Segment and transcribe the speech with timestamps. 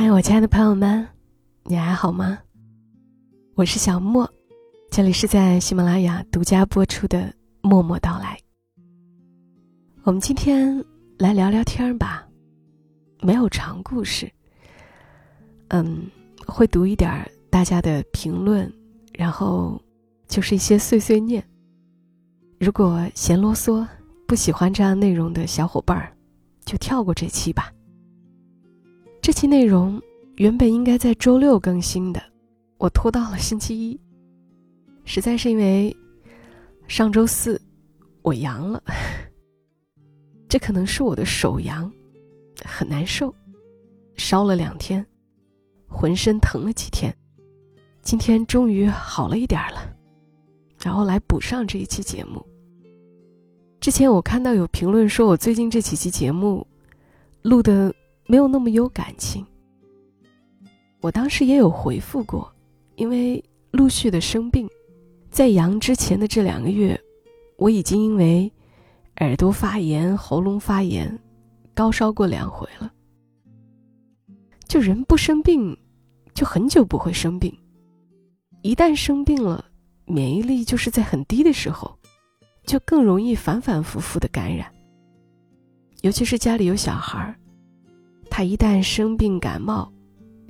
[0.00, 1.04] 嗨，我亲爱的朋友们，
[1.64, 2.38] 你还好吗？
[3.56, 4.32] 我是小莫，
[4.92, 7.18] 这里是在喜马拉雅独家播出的
[7.62, 8.38] 《默默到来》。
[10.04, 10.72] 我们今天
[11.18, 12.24] 来聊聊天吧，
[13.22, 14.30] 没有长故事。
[15.70, 16.08] 嗯，
[16.46, 18.72] 会读一点大家的评论，
[19.14, 19.82] 然后
[20.28, 21.44] 就是一些碎碎念。
[22.60, 23.84] 如果嫌啰嗦、
[24.28, 26.16] 不喜欢这样内容的小伙伴儿，
[26.64, 27.72] 就跳过这期吧。
[29.28, 30.00] 这期内容
[30.36, 32.22] 原本应该在周六更新的，
[32.78, 34.00] 我拖到了星期一，
[35.04, 35.94] 实在是因为
[36.86, 37.60] 上周四
[38.22, 38.82] 我阳了，
[40.48, 41.92] 这可能是我的首阳，
[42.64, 43.34] 很难受，
[44.16, 45.04] 烧了两天，
[45.86, 47.14] 浑身疼了几天，
[48.00, 49.94] 今天终于好了一点了，
[50.82, 52.42] 然后来补上这一期节目。
[53.78, 56.66] 之前我看到有评论说我最近这几期节目
[57.42, 57.94] 录的。
[58.28, 59.44] 没有那么有感情。
[61.00, 62.52] 我当时也有回复过，
[62.96, 64.68] 因为陆续的生病，
[65.30, 67.00] 在阳之前的这两个月，
[67.56, 68.52] 我已经因为
[69.20, 71.18] 耳朵发炎、喉咙发炎，
[71.72, 72.92] 高烧过两回了。
[74.66, 75.74] 就人不生病，
[76.34, 77.50] 就很久不会生病；
[78.60, 79.64] 一旦生病了，
[80.04, 81.98] 免疫力就是在很低的时候，
[82.66, 84.70] 就更容易反反复复的感染。
[86.02, 87.34] 尤其是家里有小孩儿。
[88.38, 89.92] 他一旦生病感冒，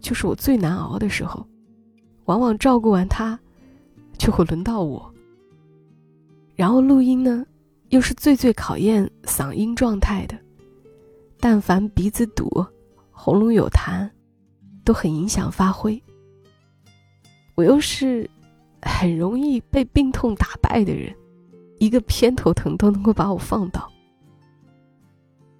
[0.00, 1.46] 就是我最难熬的时候。
[2.24, 3.38] 往往照顾完他，
[4.18, 5.14] 就会轮到我。
[6.56, 7.46] 然后录音呢，
[7.90, 10.36] 又是最最考验嗓音状态的。
[11.38, 12.50] 但凡鼻子堵、
[13.12, 14.10] 喉咙有痰，
[14.82, 16.02] 都很影响发挥。
[17.54, 18.28] 我又是
[18.82, 21.14] 很容易被病痛打败的人，
[21.78, 23.88] 一个偏头疼都能够把我放倒。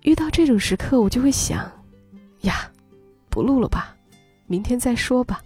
[0.03, 1.71] 遇到这种时刻，我就会想。
[2.47, 2.71] 呀，
[3.29, 3.95] 不录了吧，
[4.47, 5.43] 明天再说吧。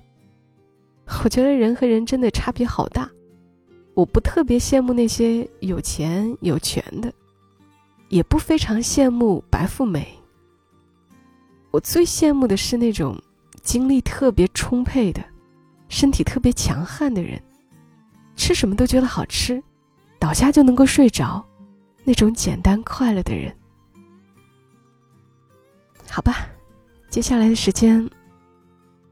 [1.24, 3.10] 我觉得人和人真的差别好大，
[3.94, 7.12] 我不特别羡慕那些有钱有权的，
[8.08, 10.06] 也不非常羡慕白富美。
[11.72, 13.20] 我最羡慕的是那种
[13.62, 15.24] 精力特别充沛的，
[15.88, 17.42] 身体特别强悍的人，
[18.36, 19.62] 吃什么都觉得好吃，
[20.18, 21.44] 倒下就能够睡着，
[22.04, 23.56] 那种简单快乐的人。
[26.08, 26.46] 好吧。
[27.10, 28.08] 接下来的时间，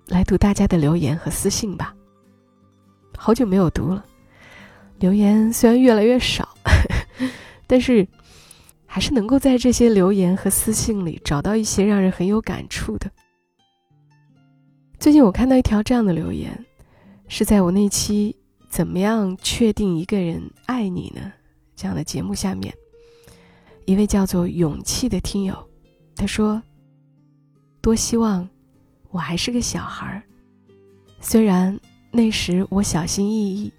[0.07, 1.93] 来读大家的留言和私信吧。
[3.17, 4.05] 好久没有读了，
[5.01, 6.49] 留言虽然越来越少，
[7.67, 8.07] 但是
[8.87, 13.11] 还是能够在这些留言和私信里找到一些让人很有感触的。
[15.01, 16.57] 最近我看到一条这样的留言，
[17.27, 18.37] 是在我那期
[18.71, 21.33] “怎么样确定一个人爱你呢”
[21.75, 22.73] 这样的节目下面，
[23.87, 25.69] 一位叫做勇气的听友，
[26.15, 26.63] 他说。
[27.81, 28.49] 多希望
[29.11, 30.23] 我还是个小孩儿，
[31.21, 31.79] 虽然
[32.11, 33.73] 那时我小心翼翼，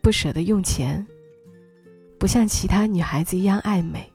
[0.00, 1.06] 不舍得用钱，
[2.18, 4.10] 不像其他女孩子一样爱美。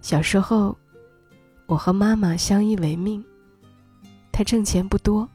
[0.00, 0.76] 小时候，
[1.66, 3.24] 我和妈妈相依为命，
[4.30, 5.28] 她挣钱不多，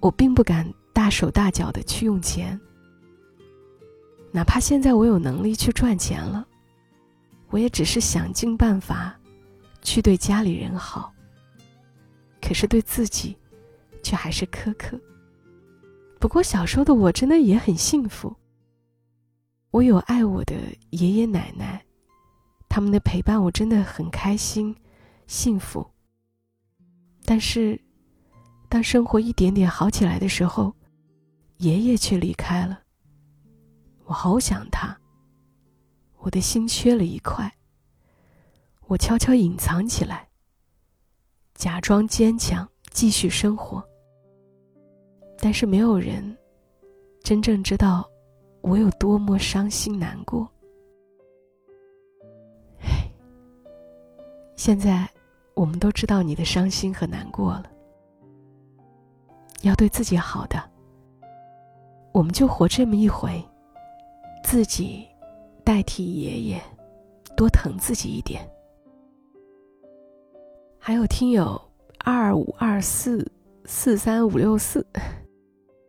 [0.00, 2.58] 我并不敢大手大脚的去用钱。
[4.30, 6.46] 哪怕现在我有能力去赚钱了，
[7.50, 9.14] 我也只是想尽办法
[9.82, 11.12] 去对家里人好。
[12.42, 13.34] 可是对自己，
[14.02, 15.00] 却还是苛刻。
[16.18, 18.34] 不过小时候的我真的也很幸福。
[19.70, 20.54] 我有爱我的
[20.90, 21.82] 爷爷奶奶，
[22.68, 24.76] 他们的陪伴我真的很开心、
[25.26, 25.88] 幸福。
[27.24, 27.80] 但是，
[28.68, 30.74] 当生活一点点好起来的时候，
[31.58, 32.80] 爷爷却离开了。
[34.04, 34.94] 我好想他。
[36.18, 37.50] 我的心缺了一块。
[38.88, 40.28] 我悄悄隐藏起来。
[41.62, 43.80] 假装坚强，继续生活。
[45.38, 46.36] 但是没有人
[47.22, 48.04] 真正知道
[48.62, 50.44] 我有多么伤心难过。
[52.80, 53.08] 唉，
[54.56, 55.08] 现在
[55.54, 57.70] 我们都知道你的伤心和难过了。
[59.60, 60.60] 要对自己好的，
[62.10, 63.40] 我们就活这么一回，
[64.42, 65.06] 自己
[65.62, 66.60] 代替爷爷，
[67.36, 68.51] 多疼自己一点。
[70.84, 71.62] 还有听友
[71.98, 73.24] 二五二四
[73.66, 74.84] 四三五六四，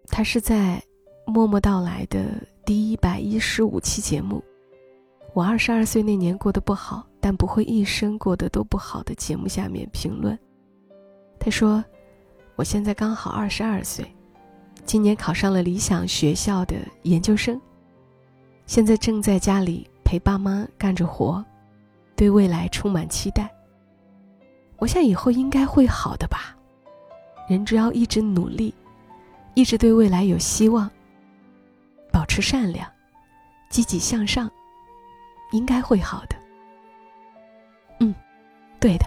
[0.10, 0.80] 他是在
[1.25, 2.25] 默默到来的
[2.63, 4.40] 第一百一十五期节目。
[5.34, 10.38] 我二十二岁那年过得不好，但不会一生过得都不好的节目下面评论。
[11.39, 11.84] 他说
[12.56, 14.06] ：“我现在刚好二十二岁，
[14.86, 17.60] 今年考上了理想学校的研究生，
[18.68, 21.44] 现在正在家里陪爸妈干着活，
[22.16, 23.51] 对未来充满期待。”
[24.78, 26.56] 我想以后应该会好的吧，
[27.48, 28.74] 人只要一直努力，
[29.54, 30.90] 一直对未来有希望，
[32.12, 32.86] 保持善良，
[33.70, 34.52] 积极向上，
[35.52, 36.36] 应该会好的。
[38.00, 38.14] 嗯，
[38.80, 39.06] 对的。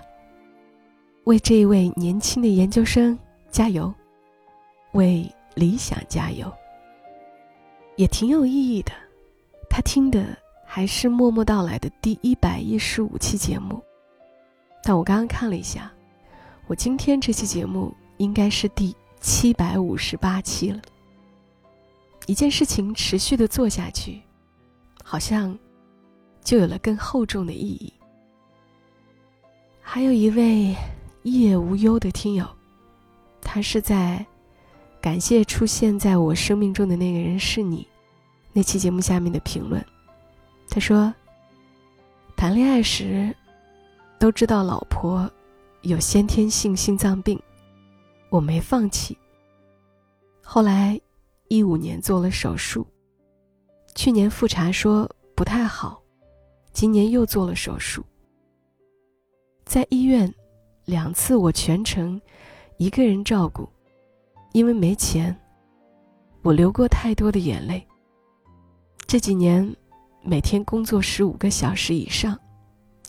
[1.25, 3.19] 为这一位年轻的研究生
[3.51, 3.93] 加油，
[4.93, 6.51] 为理想加油。
[7.97, 8.93] 也挺有意义的，
[9.69, 13.83] 他听的还是默默到来的第一百一十五期节目，
[14.87, 15.91] 但我刚刚看了一下，
[16.69, 20.81] 我今天这期节目应该是第七百五十八期了。
[22.27, 24.23] 一件事情持续的做下去，
[25.03, 25.59] 好像
[26.41, 27.93] 就有了更厚重的意义。
[29.83, 30.77] 还有一位
[31.25, 32.49] 夜无忧的听友，
[33.41, 34.25] 他是在。
[34.99, 37.87] 感谢出现在我生命中的那个人是你。
[38.53, 39.85] 那期节目下面的评论，
[40.69, 41.15] 他说
[42.37, 43.33] ：“谈恋爱时
[44.19, 45.31] 都知道老婆
[45.83, 47.41] 有先天性心脏病，
[48.31, 49.17] 我没放弃。
[50.43, 51.01] 后来
[51.49, 52.87] 一五年做了手术，
[53.95, 56.03] 去年复查说不太好，
[56.73, 58.05] 今年又做了手术。
[59.65, 60.33] 在医院
[60.85, 62.21] 两次，我全程
[62.79, 63.69] 一个人照顾。”
[64.53, 65.37] 因为没钱，
[66.41, 67.87] 我流过太多的眼泪。
[69.07, 69.77] 这几年，
[70.23, 72.39] 每天工作十五个小时以上，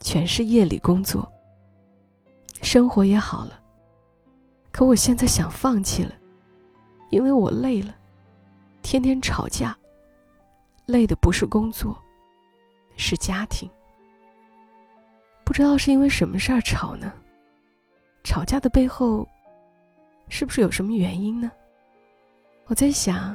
[0.01, 1.31] 全是夜里工作。
[2.61, 3.59] 生活也好了，
[4.71, 6.13] 可我现在想放弃了，
[7.09, 7.95] 因为我累了，
[8.81, 9.77] 天天吵架。
[10.85, 12.01] 累的不是工作，
[12.95, 13.69] 是家庭。
[15.44, 17.13] 不知道是因为什么事儿吵呢？
[18.23, 19.27] 吵架的背后。
[20.29, 21.49] 是不是有什么原因呢？
[22.65, 23.33] 我在想，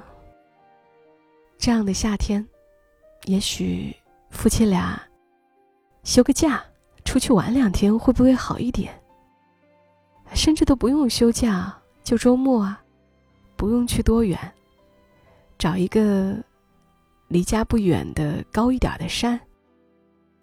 [1.56, 2.46] 这样的夏天，
[3.24, 3.96] 也许
[4.28, 5.02] 夫妻俩
[6.12, 6.62] 休个假，
[7.06, 8.92] 出去玩两天，会不会好一点？
[10.34, 11.74] 甚至都不用休假，
[12.04, 12.82] 就周末啊，
[13.56, 14.38] 不用去多远，
[15.58, 16.36] 找一个
[17.28, 19.40] 离家不远的高一点的山，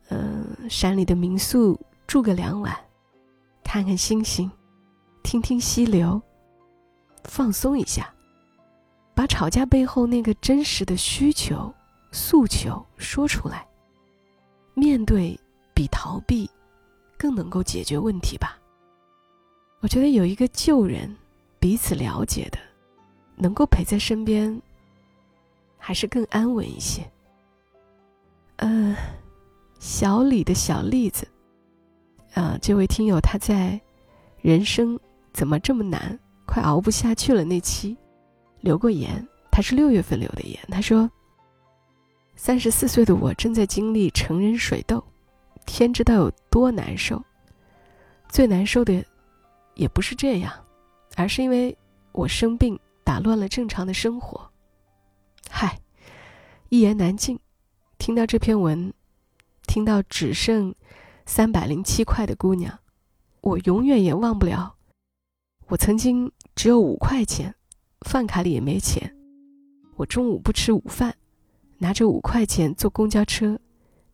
[0.07, 2.75] 嗯，山里的民宿住个两晚，
[3.63, 4.49] 看看星星，
[5.21, 6.19] 听听溪流。
[7.25, 8.11] 放松一下，
[9.13, 11.71] 把吵架背后那个真实的需求、
[12.11, 13.67] 诉求说出来。
[14.73, 15.39] 面对
[15.79, 16.49] 比逃避
[17.17, 18.59] 更能够解决问题吧。
[19.79, 21.15] 我觉得有一个旧人，
[21.57, 22.59] 彼此了解的，
[23.37, 24.61] 能够陪在身边，
[25.77, 27.09] 还是更安稳一些。
[28.57, 28.93] 嗯，
[29.79, 31.25] 小李的小例子，
[32.33, 33.79] 啊，这位听友他在，
[34.41, 34.99] 人生
[35.31, 36.19] 怎么这么难？
[36.45, 37.45] 快熬不下去了。
[37.45, 37.95] 那期
[38.59, 40.59] 留过言，他是六月份留的言。
[40.69, 41.09] 他说
[42.35, 45.01] ：“三十四岁的我正在经历成人水痘，
[45.65, 47.23] 天知道有多难受。
[48.29, 49.03] 最难受的
[49.75, 50.53] 也不是这样，
[51.15, 51.75] 而是因为
[52.11, 54.51] 我生病打乱了正常的生活。”
[55.49, 55.79] 嗨，
[56.69, 57.39] 一言难尽。
[57.97, 58.93] 听到这篇文，
[59.67, 60.73] 听到只剩
[61.25, 62.79] 三百零七块的姑娘，
[63.41, 64.75] 我永远也忘不了。
[65.67, 67.53] 我曾经只有五块钱，
[68.01, 69.15] 饭卡里也没钱。
[69.95, 71.15] 我中午不吃午饭，
[71.79, 73.59] 拿着五块钱坐公交车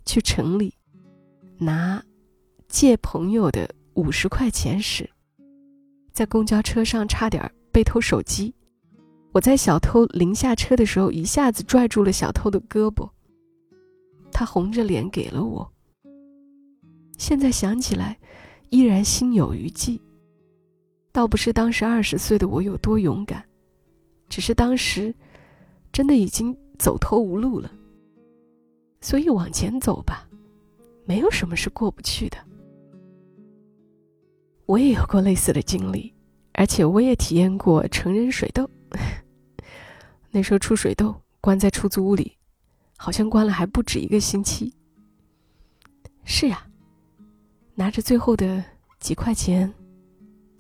[0.06, 0.74] 去城里
[1.58, 2.04] 拿
[2.68, 5.10] 借朋友的五十块钱时，
[6.12, 8.54] 在公交车上差点被偷手机。
[9.32, 13.10] 我在小偷临下车的时候，一下子拽住了小偷的胳膊，
[14.32, 15.70] 他红着脸给了我。
[17.18, 18.18] 现在想起来，
[18.70, 20.02] 依然心有余悸。
[21.12, 23.42] 倒不是当时二十岁的我有多勇敢，
[24.28, 25.14] 只是当时
[25.94, 27.72] 真的已经走投无路了。
[29.00, 30.28] 所以往前走吧，
[31.06, 32.38] 没有什么是过不去的。
[34.66, 36.14] 我也有过类似的经历，
[36.54, 38.70] 而且我也体验过成人水痘。
[40.32, 42.38] 那时候出水痘，关在出租屋里，
[42.98, 44.74] 好像关了还不止一个星期。
[46.24, 46.68] 是呀，
[47.76, 48.64] 拿着最后的
[49.00, 49.72] 几块钱。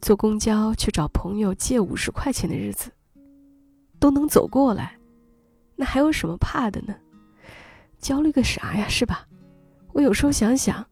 [0.01, 2.91] 坐公交去找朋友借五十块钱的日子，
[3.97, 4.95] 都能走过来，
[5.75, 6.95] 那还有什么怕的呢？
[7.97, 9.27] 焦虑个啥呀，是吧？
[9.95, 10.85] 我有时候想想，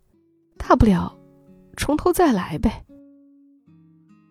[0.57, 1.13] 大不了
[1.75, 2.85] 从头再来呗。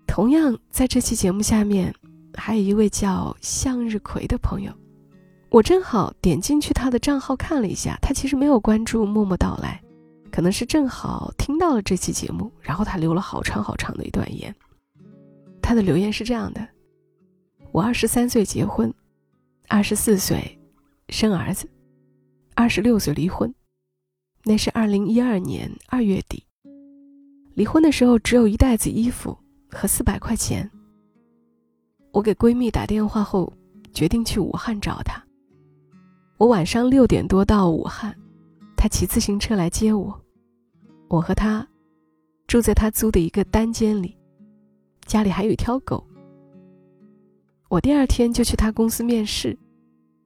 [0.07, 1.95] 同样，在这期节目下面，
[2.33, 4.73] 还有一位叫向日葵的朋友，
[5.51, 9.79] 我正好点进去他的账号看了一下，他其实没有关注默默到来，
[10.31, 14.55] 可能是正好听到了这期节目，然后他留了好长好长的一段言。
[15.61, 16.67] 他的留言是这样的：
[17.73, 18.91] 我二十三岁结婚，
[19.69, 20.59] 二十四岁
[21.11, 21.69] 生儿子，
[22.55, 23.55] 二十六岁离婚。
[24.45, 26.45] 那是二零一二年二月底。
[27.55, 29.37] 离婚的时候只有一袋子衣服
[29.69, 30.69] 和四百块钱，
[32.11, 33.53] 我给闺蜜打电话后，
[33.93, 35.23] 决定去武汉找她。
[36.39, 38.17] 我晚上六点多到武汉，
[38.77, 40.19] 她骑自行车来接我。
[41.09, 41.67] 我和她
[42.49, 44.17] 住在她租的一个单间里，
[45.07, 46.05] 家里还有一条狗。
[47.69, 49.57] 我第二天就去她公司面试，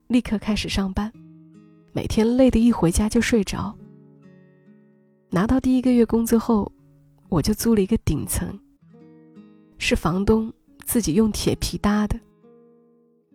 [0.07, 1.13] 立刻开始上班，
[1.93, 3.77] 每天累得一回家就睡着。
[5.31, 6.71] 拿到第一个月工资后，
[7.29, 8.59] 我就租了一个顶层，
[9.79, 10.53] 是房东
[10.85, 12.19] 自己用铁皮搭的。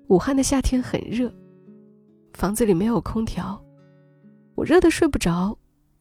[0.08, 1.32] 武汉的夏天很热。
[2.34, 3.62] 房子里没有空调，
[4.56, 5.56] 我热得睡不着，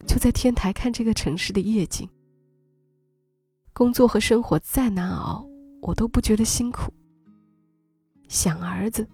[0.07, 2.07] 就在天台看这个城市的夜景。
[3.73, 5.45] 工作和生活再难熬，
[5.81, 6.91] 我都不觉得辛苦。
[8.29, 9.05] 想儿子，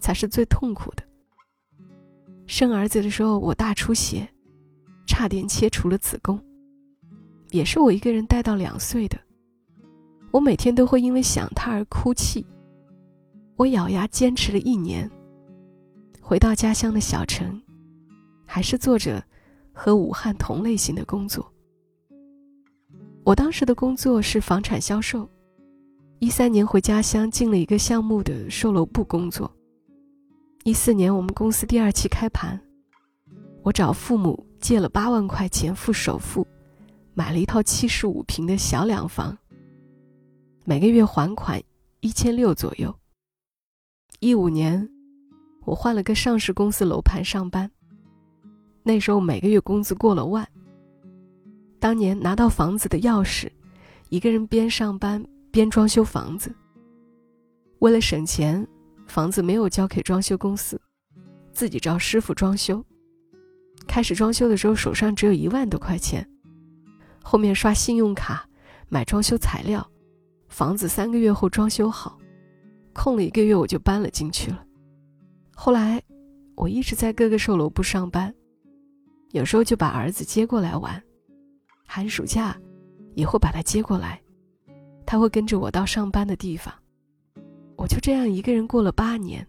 [0.00, 1.04] 才是最痛苦的。
[2.46, 4.28] 生儿子的时候，我大出血，
[5.10, 6.40] 差点切除了子宫，
[7.50, 9.18] 也是我一个人带到两岁的。
[10.30, 12.46] 我每天都会因为想他而哭泣，
[13.56, 15.10] 我咬牙坚持了一年。
[16.20, 17.60] 回到家乡的小城，
[18.46, 19.20] 还是做着
[19.72, 21.52] 和武汉同类型的工作。
[23.24, 25.28] 我当时的工作是房产销售。
[26.20, 29.50] 一三年回家乡进了一个项目的售楼部工作。
[30.62, 32.60] 一四年我们公司第二期开盘，
[33.64, 36.46] 我找父母借了八万块钱付首付，
[37.14, 39.36] 买了一套七十五平的小两房。
[40.64, 41.60] 每个月还款
[42.00, 42.94] 一千六左右。
[44.20, 44.88] 一五年。
[45.66, 47.70] 我换了个上市公司楼盘上班，
[48.82, 50.44] 那时候每个月工资过了万。
[51.78, 53.48] 当年拿到房子的钥匙，
[54.08, 56.52] 一个人边上班边装修房子。
[57.80, 58.66] 为了省钱，
[59.06, 60.80] 房子没有交给装修公司，
[61.52, 62.82] 自己找师傅装修。
[63.90, 66.24] 开始装修的时候手上只有一万多块钱，
[67.24, 68.48] 后面刷信用卡
[68.88, 69.84] 买装修材料，
[70.48, 72.16] 房子三个月后装修好，
[72.92, 74.64] 空了一个月我就搬了进去了。
[75.56, 76.00] 后来，
[76.54, 78.32] 我一直在各个售楼部上班，
[79.32, 81.02] 有时候就把儿子接过来玩，
[81.84, 82.56] 寒暑假
[83.16, 84.22] 也会把他接过来，
[85.04, 86.72] 他会跟着我到上班的地方，
[87.76, 89.44] 我就这样一个人过了八年。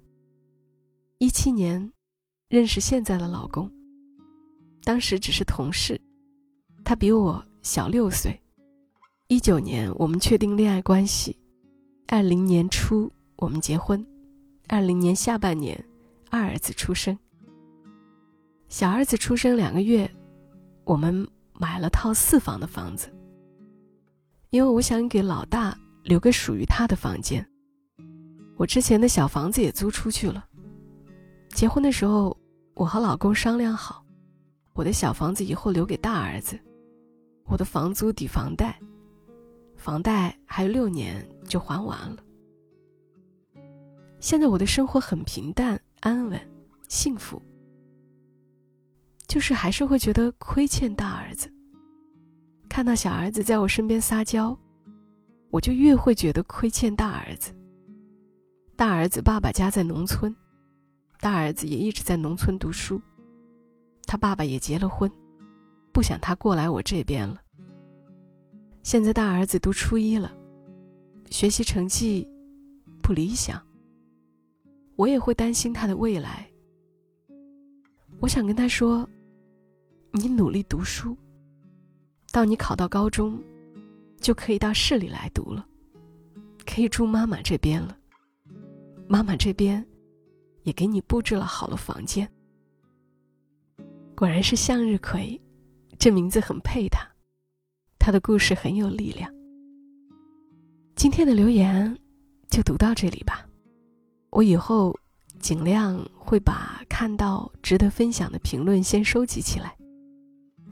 [1.20, 1.94] 一七年，
[2.50, 3.72] 认识现在的老公，
[4.84, 6.00] 当时只是同事，
[6.84, 8.40] 他比我小六岁。
[9.28, 11.38] 一九年，我们确定恋爱关系，
[12.08, 14.06] 二零年初我们结婚，
[14.68, 15.82] 二零年下半年。
[16.34, 17.20] 二儿子出生，
[18.70, 20.10] 小儿子出生两个月，
[20.86, 21.28] 我们
[21.60, 23.14] 买了套四房的房子。
[24.50, 27.46] 因为我想给老大留个属于他的房间，
[28.56, 30.46] 我之前的小房子也租出去了。
[31.50, 32.38] 结婚的时候，
[32.76, 34.02] 我和老公商量好，
[34.74, 36.60] 我的小房子以后留给大儿子，
[37.46, 38.80] 我的房租抵房贷，
[39.76, 42.18] 房贷还有六年就还完了。
[44.20, 45.80] 现在我的生活很平淡。
[46.04, 46.42] 安稳，
[46.88, 47.40] 幸福，
[49.28, 51.48] 就是还是会觉得亏欠大儿子。
[52.68, 54.58] 看到小儿子在我身边撒娇，
[55.52, 57.54] 我就越会觉得亏欠大儿子。
[58.76, 60.36] 大儿子爸爸家在农村，
[61.20, 63.00] 大儿子也一直在农村读书，
[64.12, 65.10] 他爸爸也结了婚，
[65.94, 67.42] 不想他过来我这边了。
[68.84, 70.30] 现在大儿子读初一了，
[71.30, 72.28] 学习成绩
[73.02, 73.66] 不理想。
[74.98, 76.46] 我也会担心他的未来。
[78.20, 79.08] 我想跟他说
[80.12, 81.16] ：“你努力读书，
[82.34, 83.42] 到你考到高中，
[84.20, 85.66] 就可以到市里来读了，
[86.66, 87.98] 可以住妈妈这边了。
[89.08, 89.82] 妈妈这边
[90.64, 92.30] 也给你布置了好了房间。”
[94.22, 95.42] 果然是向日葵，
[95.98, 97.00] 这名字很配他，
[97.98, 99.28] 他的故事很有力量。
[100.96, 101.98] 今天的留言
[102.48, 103.44] 就读到这里吧。
[104.30, 104.96] 我以后
[105.40, 109.76] 尽量会把看到值得分享的评论先收集起来，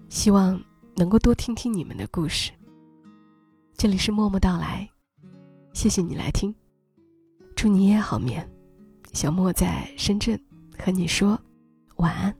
[0.09, 0.63] 希望
[0.95, 2.51] 能够多听听你们的故事。
[3.73, 4.87] 这里是默默到来，
[5.73, 6.53] 谢谢你来听，
[7.55, 8.47] 祝你也好眠。
[9.11, 10.39] 小莫在深圳
[10.77, 11.35] 和你说
[11.95, 12.31] 晚安。